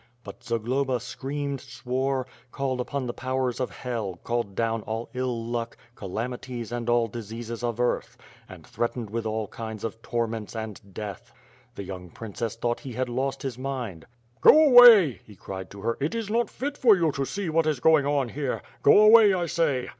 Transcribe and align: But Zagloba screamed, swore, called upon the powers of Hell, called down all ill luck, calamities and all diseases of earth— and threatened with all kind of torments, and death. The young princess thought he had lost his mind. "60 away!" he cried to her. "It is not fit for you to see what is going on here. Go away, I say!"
But 0.23 0.43
Zagloba 0.43 0.99
screamed, 0.99 1.61
swore, 1.61 2.25
called 2.51 2.81
upon 2.81 3.05
the 3.05 3.13
powers 3.13 3.59
of 3.59 3.69
Hell, 3.69 4.19
called 4.23 4.55
down 4.55 4.81
all 4.81 5.11
ill 5.13 5.45
luck, 5.45 5.77
calamities 5.93 6.71
and 6.71 6.89
all 6.89 7.05
diseases 7.07 7.63
of 7.63 7.79
earth— 7.79 8.17
and 8.49 8.65
threatened 8.65 9.11
with 9.11 9.27
all 9.27 9.47
kind 9.49 9.83
of 9.83 10.01
torments, 10.01 10.55
and 10.55 10.81
death. 10.95 11.31
The 11.75 11.83
young 11.83 12.09
princess 12.09 12.55
thought 12.55 12.79
he 12.79 12.93
had 12.93 13.09
lost 13.09 13.43
his 13.43 13.59
mind. 13.59 14.07
"60 14.43 14.59
away!" 14.65 15.21
he 15.23 15.35
cried 15.35 15.69
to 15.69 15.81
her. 15.81 15.97
"It 15.99 16.15
is 16.15 16.31
not 16.31 16.49
fit 16.49 16.79
for 16.79 16.95
you 16.97 17.11
to 17.11 17.23
see 17.23 17.49
what 17.51 17.67
is 17.67 17.79
going 17.79 18.07
on 18.07 18.29
here. 18.29 18.63
Go 18.81 19.01
away, 19.03 19.35
I 19.35 19.45
say!" 19.45 19.87